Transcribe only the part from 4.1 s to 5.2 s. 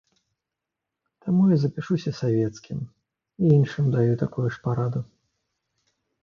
такую ж параду.